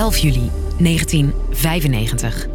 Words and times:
11 0.00 0.16
juli 0.16 0.50
1995. 0.78 2.46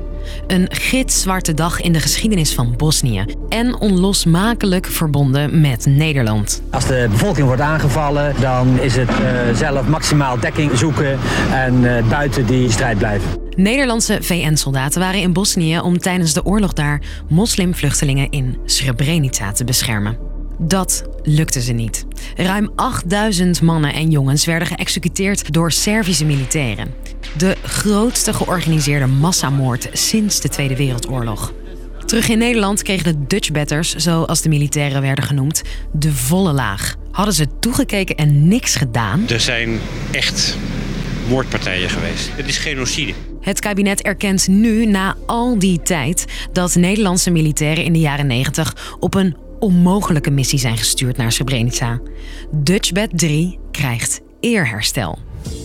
Een 0.48 0.68
gitzwarte 0.72 1.54
dag 1.54 1.82
in 1.82 1.94
de 1.94 2.00
geschiedenis 2.00 2.54
van 2.54 2.74
Bosnië 2.78 3.26
en 3.50 3.80
onlosmakelijk 3.80 4.86
verbonden 4.86 5.62
met 5.62 5.86
Nederland. 5.86 6.62
Als 6.72 6.88
de 6.88 7.08
bevolking 7.10 7.48
wordt 7.48 7.62
aangevallen, 7.62 8.34
dan 8.40 8.80
is 8.80 8.96
het 8.96 9.10
uh, 9.10 9.56
zelf 9.56 9.88
maximaal 9.88 10.40
dekking 10.40 10.78
zoeken 10.78 11.20
en 11.52 11.84
uh, 11.84 12.08
buiten 12.08 12.46
die 12.46 12.72
strijd 12.72 12.98
blijven. 12.98 13.30
Nederlandse 13.56 14.18
VN-soldaten 14.22 15.02
waren 15.02 15.22
in 15.22 15.34
Bosnië 15.34 15.80
om 15.80 16.00
tijdens 16.00 16.34
de 16.34 16.46
oorlog 16.46 16.74
daar 16.74 17.02
moslimvluchtelingen 17.30 18.30
in 18.30 18.58
Srebrenica 18.66 19.52
te 19.52 19.64
beschermen. 19.64 20.25
Dat 20.58 21.04
lukte 21.24 21.62
ze 21.62 21.74
niet. 21.74 22.06
Ruim 22.36 22.70
8000 22.76 23.62
mannen 23.62 23.94
en 23.94 24.10
jongens 24.10 24.46
werden 24.46 24.68
geëxecuteerd 24.68 25.54
door 25.54 25.72
Servische 25.72 26.26
militairen. 26.26 26.94
De 27.38 27.56
grootste 27.64 28.34
georganiseerde 28.34 29.06
massamoord 29.06 29.90
sinds 29.94 30.42
de 30.42 30.50
Tweede 30.50 30.76
Wereldoorlog. 30.76 31.54
Terug 32.06 32.30
in 32.30 32.38
Nederland 32.38 32.82
kregen 32.82 33.04
de 33.04 33.28
Dutchbatters, 33.28 33.96
zoals 33.96 34.42
de 34.42 34.50
militairen 34.50 35.02
werden 35.02 35.24
genoemd, 35.26 35.62
de 35.92 36.14
volle 36.14 36.54
laag. 36.54 36.96
Hadden 37.12 37.34
ze 37.34 37.48
toegekeken 37.60 38.16
en 38.16 38.48
niks 38.48 38.76
gedaan? 38.76 39.30
Er 39.30 39.40
zijn 39.40 39.80
echt 40.12 40.58
moordpartijen 41.30 41.90
geweest. 41.90 42.30
Het 42.36 42.48
is 42.48 42.58
genocide. 42.58 43.14
Het 43.42 43.60
kabinet 43.60 44.02
erkent 44.02 44.48
nu, 44.48 44.86
na 44.86 45.16
al 45.26 45.60
die 45.60 45.82
tijd, 45.82 46.26
dat 46.52 46.76
Nederlandse 46.76 47.32
militairen 47.32 47.84
in 47.84 47.94
de 47.94 48.00
jaren 48.00 48.28
90 48.28 48.96
op 49.00 49.14
een 49.14 49.36
onmogelijke 49.66 50.32
missie 50.32 50.60
zijn 50.60 50.78
gestuurd 50.78 51.18
naar 51.18 51.32
Srebrenica. 51.32 52.00
Dutchbed 52.52 53.10
3 53.18 53.60
krijgt 53.72 54.22
eerherstel. 54.40 55.18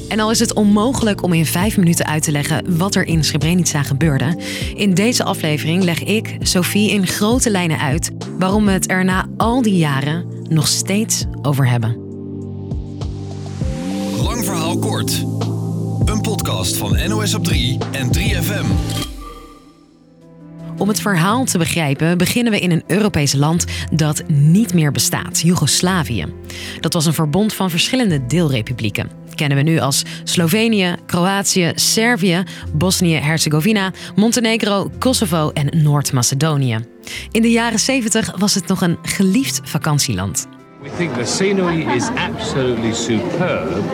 En 0.09 0.21
al 0.21 0.31
is 0.31 0.39
het 0.39 0.55
onmogelijk 0.55 1.23
om 1.23 1.33
in 1.33 1.47
vijf 1.47 1.77
minuten 1.77 2.07
uit 2.07 2.23
te 2.23 2.33
leggen 2.33 2.79
wat 2.79 2.95
er 2.95 3.07
in 3.07 3.25
Srebrenica 3.25 3.83
gebeurde, 3.83 4.39
in 4.75 4.95
deze 4.95 5.25
aflevering 5.25 5.83
leg 5.83 6.03
ik, 6.03 6.37
Sophie, 6.41 6.91
in 6.91 7.07
grote 7.07 7.51
lijnen 7.51 7.79
uit 7.79 8.11
waarom 8.39 8.65
we 8.65 8.71
het 8.71 8.91
er 8.91 9.05
na 9.05 9.27
al 9.37 9.63
die 9.63 9.77
jaren 9.77 10.25
nog 10.49 10.69
steeds 10.69 11.25
over 11.43 11.69
hebben. 11.69 11.97
Lang 14.23 14.45
verhaal 14.45 14.79
kort. 14.79 15.25
Een 16.05 16.21
podcast 16.21 16.77
van 16.77 17.09
NOS 17.09 17.35
op 17.35 17.45
3 17.45 17.79
en 17.93 18.11
3FM. 18.19 19.09
Om 20.81 20.89
het 20.89 21.01
verhaal 21.01 21.45
te 21.45 21.59
begrijpen 21.59 22.19
beginnen 22.19 22.53
we 22.53 22.61
in 22.61 22.71
een 22.71 22.83
Europees 22.87 23.33
land 23.33 23.65
dat 23.93 24.23
niet 24.29 24.75
meer 24.75 24.93
bestaat, 24.93 25.41
Joegoslavië. 25.41 26.27
Dat 26.81 26.93
was 26.93 27.07
een 27.07 27.13
verbond 27.13 27.55
van 27.55 27.71
verschillende 27.71 28.27
deelrepublieken. 28.27 29.11
kennen 29.35 29.57
we 29.57 29.63
nu 29.63 29.79
als 29.79 30.03
Slovenië, 30.25 30.95
Kroatië, 31.07 31.73
Servië, 31.75 32.43
Bosnië-Herzegovina, 32.73 33.93
Montenegro, 34.15 34.91
Kosovo 34.99 35.51
en 35.51 35.83
Noord-Macedonië. 35.83 36.79
In 37.31 37.43
de 37.43 37.51
jaren 37.51 37.79
70 37.79 38.33
was 38.39 38.55
het 38.55 38.67
nog 38.67 38.81
een 38.81 38.99
geliefd 39.03 39.61
vakantieland. 39.65 40.49
We 40.83 40.91
think 40.97 41.15
the 41.15 41.25
scenery 41.25 41.97
is 41.97 42.09
absolutely 42.09 42.95
superb 42.95 43.85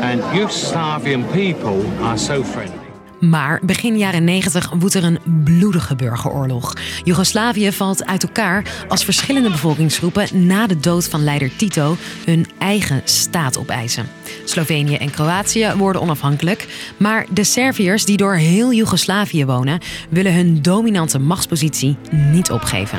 and 0.00 0.22
Yugoslavian 0.34 1.24
people 1.26 1.84
are 2.02 2.18
so 2.18 2.44
friendly. 2.44 2.85
Maar 3.30 3.60
begin 3.62 3.98
jaren 3.98 4.24
90 4.24 4.70
woedt 4.78 4.94
er 4.94 5.04
een 5.04 5.18
bloedige 5.44 5.96
burgeroorlog. 5.96 6.72
Joegoslavië 7.04 7.72
valt 7.72 8.06
uit 8.06 8.22
elkaar 8.22 8.64
als 8.88 9.04
verschillende 9.04 9.50
bevolkingsgroepen 9.50 10.46
na 10.46 10.66
de 10.66 10.80
dood 10.80 11.08
van 11.08 11.24
leider 11.24 11.56
Tito 11.56 11.96
hun 12.24 12.46
eigen 12.58 13.00
staat 13.04 13.58
opeisen. 13.58 14.08
Slovenië 14.44 14.96
en 14.96 15.10
Kroatië 15.10 15.72
worden 15.76 16.02
onafhankelijk, 16.02 16.66
maar 16.96 17.26
de 17.30 17.44
Serviërs 17.44 18.04
die 18.04 18.16
door 18.16 18.34
heel 18.34 18.72
Joegoslavië 18.72 19.44
wonen, 19.44 19.80
willen 20.08 20.34
hun 20.34 20.62
dominante 20.62 21.18
machtspositie 21.18 21.96
niet 22.10 22.50
opgeven. 22.50 22.98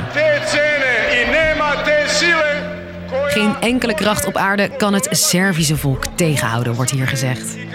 Geen 3.28 3.56
enkele 3.60 3.94
kracht 3.94 4.26
op 4.26 4.36
aarde 4.36 4.70
kan 4.78 4.94
het 4.94 5.08
Servische 5.12 5.78
volk 5.78 6.06
tegenhouden, 6.16 6.74
wordt 6.74 6.92
hier 6.92 7.08
gezegd. 7.08 7.67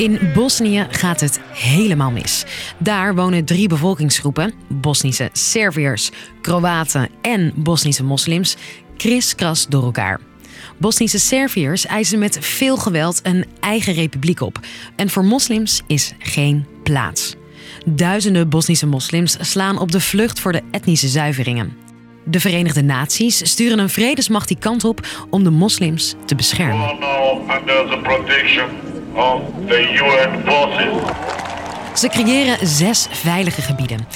In 0.00 0.18
Bosnië 0.34 0.86
gaat 0.90 1.20
het 1.20 1.40
helemaal 1.52 2.10
mis. 2.10 2.44
Daar 2.78 3.14
wonen 3.14 3.44
drie 3.44 3.68
bevolkingsgroepen: 3.68 4.52
Bosnische 4.68 5.28
Serviërs, 5.32 6.10
Kroaten 6.42 7.08
en 7.22 7.52
Bosnische 7.56 8.04
moslims, 8.04 8.56
kriskras 8.96 9.66
door 9.66 9.82
elkaar. 9.82 10.20
Bosnische 10.76 11.18
Serviërs 11.18 11.86
eisen 11.86 12.18
met 12.18 12.38
veel 12.40 12.76
geweld 12.76 13.20
een 13.22 13.44
eigen 13.60 13.92
republiek 13.92 14.40
op. 14.40 14.60
En 14.96 15.10
voor 15.10 15.24
moslims 15.24 15.82
is 15.86 16.12
geen 16.18 16.66
plaats. 16.82 17.34
Duizenden 17.84 18.48
Bosnische 18.48 18.86
moslims 18.86 19.36
slaan 19.40 19.78
op 19.78 19.92
de 19.92 20.00
vlucht 20.00 20.40
voor 20.40 20.52
de 20.52 20.62
etnische 20.70 21.08
zuiveringen. 21.08 21.76
De 22.24 22.40
Verenigde 22.40 22.82
Naties 22.82 23.50
sturen 23.50 23.78
een 23.78 23.90
vredesmacht 23.90 24.48
die 24.48 24.58
kant 24.58 24.84
op 24.84 25.06
om 25.30 25.44
de 25.44 25.50
moslims 25.50 26.14
te 26.26 26.34
beschermen 26.34 26.98
of 29.14 29.40
the 29.66 29.80
UN 29.80 30.40
forces. 30.44 31.10
Ze 32.00 32.08
creëren 32.08 32.66
zes 32.66 33.06
veilige 33.10 33.62
gebieden. 33.62 34.06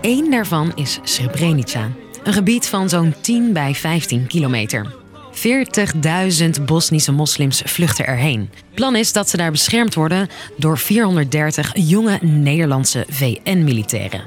Eén 0.00 0.30
daarvan 0.30 0.72
is 0.74 0.98
Srebrenica, 1.02 1.88
een 2.24 2.32
gebied 2.32 2.66
van 2.66 2.88
zo'n 2.88 3.14
10 3.20 3.52
bij 3.52 3.74
15 3.74 4.26
kilometer. 4.26 4.98
40.000 5.32 6.64
Bosnische 6.64 7.12
moslims 7.12 7.62
vluchten 7.64 8.06
erheen. 8.06 8.50
Plan 8.74 8.96
is 8.96 9.12
dat 9.12 9.28
ze 9.28 9.36
daar 9.36 9.50
beschermd 9.50 9.94
worden 9.94 10.28
door 10.56 10.78
430 10.78 11.72
jonge 11.74 12.18
Nederlandse 12.20 13.04
VN-militairen. 13.08 14.20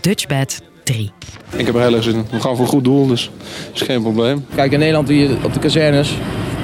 Dutchbed 0.00 0.62
3. 0.84 1.10
Ik 1.56 1.66
heb 1.66 1.74
er 1.74 1.80
heel 1.80 1.94
erg 1.94 2.02
zin 2.02 2.14
in. 2.14 2.26
We 2.30 2.40
gaan 2.40 2.56
voor 2.56 2.64
een 2.64 2.70
goed 2.70 2.84
doel, 2.84 3.06
dus 3.06 3.30
is 3.74 3.80
geen 3.80 4.02
probleem. 4.02 4.46
Kijk, 4.54 4.72
in 4.72 4.78
Nederland 4.78 5.06
doe 5.06 5.18
je 5.18 5.36
op 5.42 5.52
de 5.52 5.60
kazernes, 5.60 6.14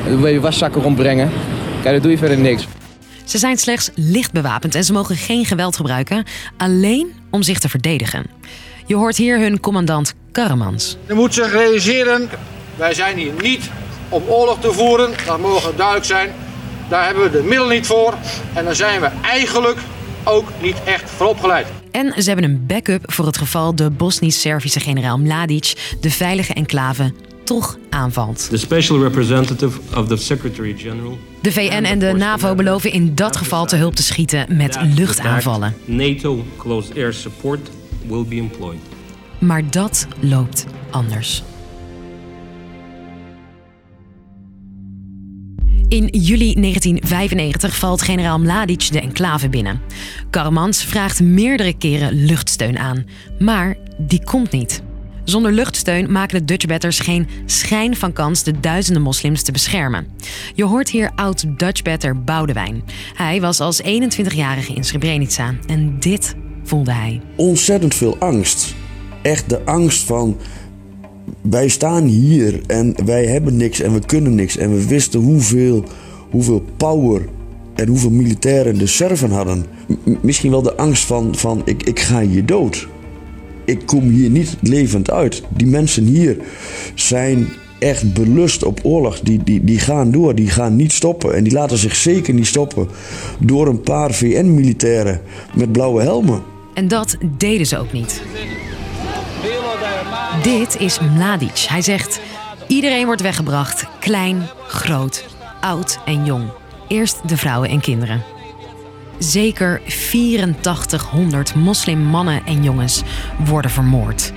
dan 0.08 0.20
wil 0.20 0.32
je 0.32 0.40
waszakken 0.40 0.82
rondbrengen. 0.82 1.30
Kijk, 1.82 1.92
daar 1.92 2.00
doe 2.00 2.10
je 2.10 2.18
verder 2.18 2.38
niks. 2.38 2.66
Ze 3.28 3.38
zijn 3.38 3.58
slechts 3.58 3.90
licht 3.94 4.32
bewapend 4.32 4.74
en 4.74 4.84
ze 4.84 4.92
mogen 4.92 5.16
geen 5.16 5.44
geweld 5.44 5.76
gebruiken, 5.76 6.24
alleen 6.56 7.14
om 7.30 7.42
zich 7.42 7.58
te 7.58 7.68
verdedigen. 7.68 8.26
Je 8.86 8.94
hoort 8.94 9.16
hier 9.16 9.38
hun 9.38 9.60
commandant 9.60 10.14
Karamans. 10.32 10.96
Je 11.06 11.14
moet 11.14 11.34
zich 11.34 11.52
realiseren, 11.52 12.28
wij 12.76 12.94
zijn 12.94 13.16
hier 13.16 13.32
niet 13.42 13.70
om 14.08 14.22
oorlog 14.26 14.60
te 14.60 14.72
voeren, 14.72 15.10
dat 15.26 15.40
mogen 15.40 15.76
duidelijk 15.76 16.06
zijn. 16.06 16.30
Daar 16.88 17.04
hebben 17.04 17.22
we 17.22 17.30
de 17.30 17.42
middelen 17.42 17.74
niet 17.74 17.86
voor 17.86 18.14
en 18.54 18.64
daar 18.64 18.76
zijn 18.76 19.00
we 19.00 19.10
eigenlijk 19.22 19.78
ook 20.24 20.52
niet 20.62 20.76
echt 20.84 21.10
voor 21.10 21.26
opgeleid. 21.26 21.66
En 21.90 22.22
ze 22.22 22.28
hebben 22.30 22.50
een 22.50 22.66
backup 22.66 23.12
voor 23.12 23.26
het 23.26 23.38
geval 23.38 23.74
de 23.74 23.90
Bosnisch-Servische 23.90 24.80
generaal 24.80 25.18
Mladic 25.18 25.96
de 26.00 26.10
veilige 26.10 26.54
enclave 26.54 27.12
toch 27.44 27.78
aanvalt. 27.98 28.48
The 28.50 28.56
special 28.56 28.98
representative 28.98 29.80
of 29.94 30.08
the 30.08 30.16
Secretary 30.16 30.74
General. 30.76 31.18
De 31.42 31.52
VN 31.52 31.84
en 31.84 31.98
de 31.98 32.12
NAVO 32.12 32.54
beloven 32.54 32.92
in 32.92 33.14
dat 33.14 33.36
geval 33.36 33.66
te 33.66 33.76
hulp 33.76 33.94
te 33.94 34.02
schieten 34.02 34.56
met 34.56 34.78
luchtaanvallen. 34.94 35.74
NATO 35.84 36.44
close 36.56 36.94
air 36.94 37.12
support 37.12 37.70
will 38.06 38.24
be 38.24 38.36
employed. 38.36 38.78
Maar 39.38 39.70
dat 39.70 40.06
loopt 40.20 40.66
anders. 40.90 41.42
In 45.88 46.06
juli 46.06 46.54
1995 46.54 47.76
valt 47.76 48.02
generaal 48.02 48.38
Mladic 48.38 48.92
de 48.92 49.00
enclave 49.00 49.48
binnen. 49.48 49.80
Karamans 50.30 50.84
vraagt 50.84 51.20
meerdere 51.20 51.76
keren 51.76 52.24
luchtsteun 52.24 52.78
aan, 52.78 53.04
maar 53.38 53.76
die 53.98 54.24
komt 54.24 54.50
niet. 54.50 54.82
Zonder 55.28 55.52
luchtsteun 55.52 56.12
maken 56.12 56.38
de 56.38 56.44
Dutchbatters 56.44 56.98
geen 56.98 57.28
schijn 57.46 57.96
van 57.96 58.12
kans 58.12 58.42
de 58.42 58.60
duizenden 58.60 59.02
moslims 59.02 59.42
te 59.42 59.52
beschermen. 59.52 60.06
Je 60.54 60.64
hoort 60.64 60.90
hier 60.90 61.10
oud-Dutchbatter 61.14 62.22
Boudewijn. 62.22 62.82
Hij 63.14 63.40
was 63.40 63.60
als 63.60 63.82
21-jarige 63.82 64.74
in 64.74 64.84
Srebrenica 64.84 65.54
en 65.66 66.00
dit 66.00 66.34
voelde 66.64 66.92
hij. 66.92 67.20
Ontzettend 67.36 67.94
veel 67.94 68.16
angst. 68.18 68.74
Echt 69.22 69.48
de 69.48 69.64
angst 69.64 70.02
van 70.02 70.36
wij 71.40 71.68
staan 71.68 72.04
hier 72.04 72.60
en 72.66 72.94
wij 73.04 73.26
hebben 73.26 73.56
niks 73.56 73.80
en 73.80 73.92
we 73.92 74.06
kunnen 74.06 74.34
niks. 74.34 74.56
En 74.56 74.74
we 74.74 74.86
wisten 74.86 75.20
hoeveel, 75.20 75.84
hoeveel 76.30 76.64
power 76.76 77.28
en 77.74 77.88
hoeveel 77.88 78.10
militairen 78.10 78.78
de 78.78 78.86
Serven 78.86 79.30
hadden. 79.30 79.66
misschien 80.20 80.50
wel 80.50 80.62
de 80.62 80.76
angst 80.76 81.04
van, 81.04 81.34
van 81.34 81.62
ik, 81.64 81.82
ik 81.82 82.00
ga 82.00 82.20
hier 82.20 82.46
dood 82.46 82.88
ik 83.68 83.86
kom 83.86 84.08
hier 84.08 84.30
niet 84.30 84.56
levend 84.60 85.10
uit. 85.10 85.42
Die 85.48 85.66
mensen 85.66 86.04
hier 86.04 86.36
zijn 86.94 87.48
echt 87.78 88.12
belust 88.12 88.64
op 88.64 88.80
oorlog. 88.82 89.20
Die, 89.20 89.42
die, 89.44 89.64
die 89.64 89.78
gaan 89.78 90.10
door, 90.10 90.34
die 90.34 90.50
gaan 90.50 90.76
niet 90.76 90.92
stoppen. 90.92 91.34
En 91.34 91.44
die 91.44 91.52
laten 91.52 91.78
zich 91.78 91.96
zeker 91.96 92.34
niet 92.34 92.46
stoppen 92.46 92.88
door 93.38 93.66
een 93.66 93.80
paar 93.80 94.14
VN-militairen 94.14 95.20
met 95.54 95.72
blauwe 95.72 96.02
helmen. 96.02 96.42
En 96.74 96.88
dat 96.88 97.16
deden 97.38 97.66
ze 97.66 97.78
ook 97.78 97.92
niet. 97.92 98.22
Dit 100.42 100.80
is 100.80 101.00
Mladic. 101.00 101.66
Hij 101.68 101.82
zegt: 101.82 102.20
iedereen 102.66 103.06
wordt 103.06 103.22
weggebracht, 103.22 103.84
klein, 104.00 104.42
groot, 104.68 105.26
oud 105.60 105.98
en 106.06 106.24
jong. 106.24 106.44
Eerst 106.88 107.28
de 107.28 107.36
vrouwen 107.36 107.68
en 107.68 107.80
kinderen. 107.80 108.22
Zeker 109.18 109.80
8400 109.86 111.54
moslimmannen 111.54 112.44
en 112.44 112.62
jongens 112.62 113.02
worden 113.44 113.70
vermoord. 113.70 114.32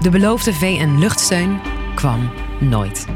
De 0.00 0.10
beloofde 0.10 0.52
VN-luchtsteun 0.52 1.60
kwam 1.94 2.30
nooit. 2.60 3.06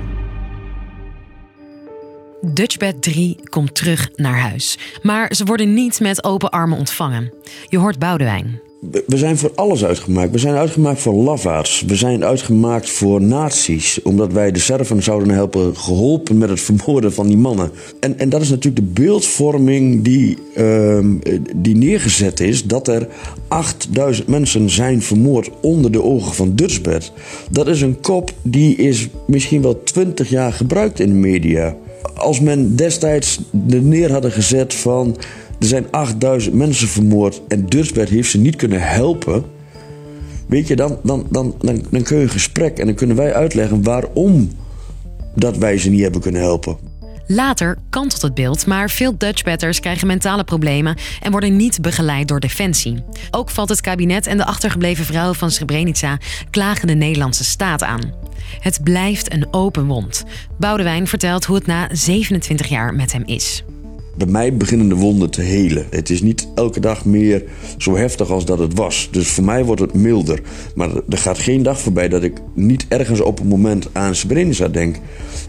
Dutchbed 2.41 3.03
3 3.03 3.39
komt 3.49 3.75
terug 3.75 4.11
naar 4.15 4.39
huis. 4.39 4.79
Maar 5.03 5.35
ze 5.35 5.45
worden 5.45 5.75
niet 5.75 6.01
met 6.01 6.25
open 6.25 6.51
armen 6.51 6.79
ontvangen. 6.79 7.33
Je 7.69 7.79
hoort 7.79 7.99
Boudewijn. 7.99 8.61
We 8.81 9.17
zijn 9.17 9.39
voor 9.39 9.53
alles 9.55 9.85
uitgemaakt. 9.85 10.31
We 10.31 10.39
zijn 10.39 10.55
uitgemaakt 10.55 11.01
voor 11.01 11.15
lafaards. 11.15 11.85
We 11.87 11.97
zijn 11.97 12.25
uitgemaakt 12.25 12.91
voor 12.91 13.23
nazi's. 13.23 14.03
Omdat 14.03 14.33
wij 14.33 14.53
de 14.53 14.59
Serven 14.59 15.03
zouden 15.03 15.31
helpen 15.31 15.77
geholpen 15.77 16.39
met 16.39 16.49
het 16.49 16.61
vermoorden 16.61 17.13
van 17.13 17.27
die 17.27 17.37
mannen. 17.37 17.71
En, 18.01 18.19
en 18.19 18.29
dat 18.29 18.41
is 18.41 18.49
natuurlijk 18.49 18.87
de 18.87 19.03
beeldvorming 19.03 20.05
die, 20.05 20.39
uh, 20.57 20.99
die 21.57 21.77
neergezet 21.77 22.41
is. 22.41 22.65
Dat 22.65 22.89
er 22.89 23.09
8000 23.49 24.29
mensen 24.29 24.71
zijn 24.71 25.03
vermoord 25.03 25.51
onder 25.61 25.93
de 25.93 26.03
ogen 26.03 26.35
van 26.35 26.55
Dutchbed. 26.55 27.13
Dat 27.51 27.67
is 27.69 27.81
een 27.81 28.01
kop 28.01 28.33
die 28.43 28.77
is 28.77 29.09
misschien 29.27 29.63
wel 29.63 29.83
20 29.83 30.29
jaar 30.29 30.53
gebruikt 30.53 31.01
in 31.01 31.09
de 31.09 31.15
media. 31.15 31.77
Als 32.15 32.41
men 32.41 32.77
destijds 32.77 33.41
de 33.51 33.81
neer 33.81 34.13
hadden 34.13 34.33
gezet 34.33 34.75
van 34.75 35.17
er 35.59 35.67
zijn 35.67 35.87
8000 35.91 36.55
mensen 36.55 36.89
vermoord 36.89 37.41
en 37.49 37.67
Dutchbed 37.67 38.09
heeft 38.09 38.31
ze 38.31 38.39
niet 38.39 38.57
kunnen 38.57 38.81
helpen. 38.81 39.45
Weet 40.47 40.69
je, 40.69 40.77
dan, 40.77 40.99
dan, 41.03 41.27
dan, 41.31 41.55
dan, 41.59 41.85
dan 41.91 42.03
kun 42.03 42.17
je 42.17 42.23
een 42.23 42.29
gesprek 42.29 42.79
en 42.79 42.87
dan 42.87 42.95
kunnen 42.95 43.17
wij 43.17 43.35
uitleggen 43.35 43.83
waarom 43.83 44.51
dat 45.35 45.57
wij 45.57 45.79
ze 45.79 45.91
niet 45.91 46.03
hebben 46.03 46.21
kunnen 46.21 46.41
helpen. 46.41 46.77
Later 47.29 47.79
kantelt 47.91 48.23
het 48.23 48.35
beeld, 48.35 48.67
maar 48.67 48.91
veel 48.91 49.19
Dutchbatters 49.19 49.81
krijgen 49.81 50.07
mentale 50.07 50.45
problemen 50.45 50.97
en 51.23 51.31
worden 51.31 51.57
niet 51.57 51.81
begeleid 51.81 52.29
door 52.29 52.41
Defensie. 52.41 53.05
Ook 53.31 53.51
valt 53.51 53.69
het 53.69 53.81
kabinet 53.81 54.27
en 54.27 54.37
de 54.37 54.45
achtergebleven 54.45 55.05
vrouwen 55.05 55.35
van 55.35 55.51
Srebrenica 55.51 56.19
klagen 56.51 56.87
de 56.87 56.95
Nederlandse 56.95 57.45
staat 57.45 57.83
aan. 57.83 58.13
Het 58.61 58.83
blijft 58.83 59.33
een 59.33 59.47
open 59.51 59.87
wond. 59.87 60.25
Boudewijn 60.59 61.07
vertelt 61.07 61.45
hoe 61.45 61.57
het 61.57 61.67
na 61.67 61.89
27 61.93 62.67
jaar 62.67 62.95
met 62.95 63.13
hem 63.13 63.23
is 63.25 63.65
bij 64.17 64.27
mij 64.27 64.57
beginnen 64.57 64.89
de 64.89 64.95
wonden 64.95 65.31
te 65.31 65.43
helen. 65.43 65.87
Het 65.91 66.11
is 66.11 66.23
niet 66.23 66.49
elke 66.55 66.81
dag 66.81 67.05
meer 67.05 67.45
zo 67.79 67.97
heftig 67.97 68.31
als 68.31 68.45
dat 68.45 68.59
het 68.59 68.75
was. 68.75 69.09
Dus 69.11 69.29
voor 69.29 69.45
mij 69.45 69.65
wordt 69.65 69.81
het 69.81 69.95
milder. 69.95 70.41
Maar 70.75 70.91
er 71.09 71.19
gaat 71.19 71.39
geen 71.39 71.63
dag 71.63 71.81
voorbij 71.81 72.09
dat 72.09 72.23
ik 72.23 72.41
niet 72.55 72.87
ergens 72.89 73.21
op 73.21 73.41
een 73.41 73.47
moment 73.47 73.89
aan 73.93 74.15
Srebrenica 74.15 74.69
denk. 74.69 74.97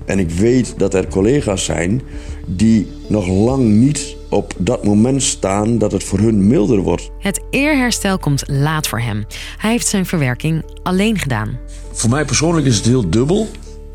En 0.05 0.19
ik 0.19 0.29
weet 0.29 0.73
dat 0.77 0.93
er 0.93 1.07
collega's 1.07 1.65
zijn 1.65 2.01
die 2.45 2.87
nog 3.07 3.27
lang 3.27 3.63
niet 3.63 4.15
op 4.29 4.53
dat 4.57 4.83
moment 4.83 5.23
staan 5.23 5.77
dat 5.77 5.91
het 5.91 6.03
voor 6.03 6.19
hun 6.19 6.47
milder 6.47 6.79
wordt. 6.79 7.11
Het 7.19 7.41
eerherstel 7.49 8.17
komt 8.17 8.43
laat 8.45 8.87
voor 8.87 8.99
hem. 8.99 9.25
Hij 9.57 9.71
heeft 9.71 9.87
zijn 9.87 10.05
verwerking 10.05 10.63
alleen 10.83 11.17
gedaan. 11.19 11.59
Voor 11.91 12.09
mij 12.09 12.25
persoonlijk 12.25 12.67
is 12.67 12.75
het 12.75 12.85
heel 12.85 13.09
dubbel. 13.09 13.47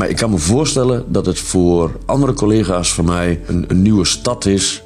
Maar 0.02 0.10
ik 0.10 0.16
kan 0.16 0.31
me 0.31 0.38
voorstellen 0.38 1.04
dat 1.08 1.26
het 1.26 1.38
voor 1.38 1.99
andere 2.06 2.32
collega's 2.32 2.94
van 2.94 3.04
mij 3.04 3.40
een, 3.46 3.82
nieuwe 3.82 4.04
stad 4.04 4.46
is 4.46 4.82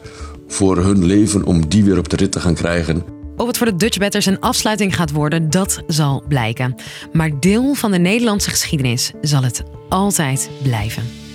voor 0.49 0.77
hun 0.77 1.05
leven 1.05 1.45
om 1.45 1.69
die 1.69 1.85
weer 1.85 1.99
op 1.99 2.09
de 2.09 2.17
rit 2.17 2.33
te 2.33 2.41
gaan 2.41 2.55
krijgen. 2.55 3.05
Of 3.37 3.47
het 3.47 3.57
voor 3.57 3.67
de 3.67 3.77
Dutchbatters 3.77 4.27
een 4.27 4.41
afsluiting 4.41 4.97
gaat 4.97 5.13
worden, 5.13 5.51
dat 5.51 5.83
zal 5.87 6.23
blijken. 6.29 6.75
Maar 7.13 7.41
deel 7.41 7.75
van 7.75 7.91
de 7.91 7.99
Nederlandse 7.99 8.51
geschiedenis 8.51 9.13
zal 9.21 9.43
het 9.43 9.63
altijd 9.89 10.51
blijven. 10.63 11.26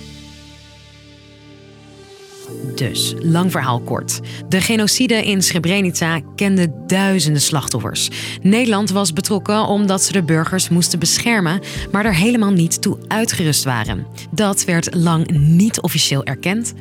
Dus, 2.74 3.14
lang 3.18 3.50
verhaal 3.50 3.80
kort. 3.80 4.20
De 4.48 4.60
genocide 4.60 5.24
in 5.24 5.42
Srebrenica 5.42 6.20
kende 6.36 6.72
duizenden 6.86 7.42
slachtoffers. 7.42 8.10
Nederland 8.42 8.90
was 8.90 9.12
betrokken 9.12 9.66
omdat 9.66 10.02
ze 10.02 10.12
de 10.12 10.22
burgers 10.22 10.68
moesten 10.68 10.98
beschermen, 10.98 11.60
maar 11.92 12.04
er 12.04 12.14
helemaal 12.14 12.50
niet 12.50 12.82
toe 12.82 12.98
uitgerust 13.08 13.64
waren. 13.64 14.06
Dat 14.30 14.64
werd 14.64 14.94
lang 14.94 15.30
niet 15.30 15.80
officieel 15.80 16.24
erkend. 16.24 16.72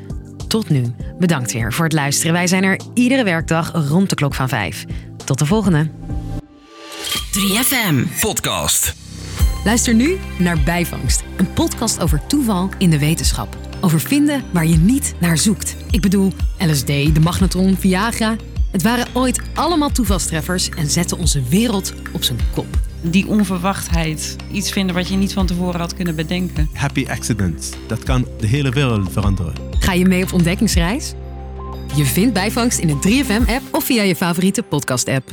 Tot 0.47 0.69
nu. 0.69 0.94
Bedankt 1.19 1.51
weer 1.51 1.73
voor 1.73 1.85
het 1.85 1.94
luisteren. 1.94 2.33
Wij 2.33 2.47
zijn 2.47 2.63
er 2.63 2.79
iedere 2.94 3.23
werkdag 3.23 3.88
rond 3.89 4.09
de 4.09 4.15
klok 4.15 4.35
van 4.35 4.50
5. 4.50 4.85
Tot 5.25 5.39
de 5.39 5.45
volgende. 5.45 5.89
3FM 7.38 8.19
Podcast. 8.19 8.95
Luister 9.63 9.94
nu 9.94 10.18
naar 10.38 10.59
Bijvangst, 10.59 11.23
een 11.38 11.53
podcast 11.53 12.00
over 12.00 12.21
toeval 12.27 12.69
in 12.77 12.89
de 12.89 13.00
wetenschap. 13.00 13.70
Over 13.81 14.00
vinden 14.00 14.44
waar 14.51 14.66
je 14.66 14.78
niet 14.78 15.13
naar 15.19 15.38
zoekt. 15.38 15.75
Ik 15.92 16.01
bedoel, 16.01 16.31
LSD, 16.57 16.86
de 16.88 17.19
magnetron, 17.24 17.75
Viagra. 17.78 18.36
Het 18.72 18.81
waren 18.81 19.07
ooit 19.13 19.42
allemaal 19.54 19.89
toevalstreffers 19.89 20.69
en 20.69 20.89
zetten 20.89 21.18
onze 21.18 21.44
wereld 21.50 21.94
op 22.12 22.24
zijn 22.24 22.39
kop. 22.54 22.80
Die 23.01 23.28
onverwachtheid, 23.28 24.36
iets 24.51 24.72
vinden 24.72 24.95
wat 24.95 25.07
je 25.07 25.16
niet 25.16 25.33
van 25.33 25.45
tevoren 25.45 25.80
had 25.80 25.94
kunnen 25.94 26.16
bedenken. 26.16 26.69
Happy 26.74 27.06
accidents, 27.10 27.69
dat 27.88 28.04
kan 28.04 28.28
de 28.39 28.48
hele 28.48 28.69
wereld 28.69 29.12
veranderen. 29.12 29.54
Ga 29.80 29.94
je 29.94 30.06
mee 30.06 30.24
op 30.24 30.33
ontdekkingsreis? 30.33 31.13
Je 31.95 32.06
vindt 32.06 32.33
bijvangst 32.33 32.80
in 32.80 32.88
de 32.88 33.24
3FM-app 33.24 33.62
of 33.72 33.83
via 33.83 34.04
je 34.04 34.16
favoriete 34.16 34.63
podcast-app. 34.63 35.30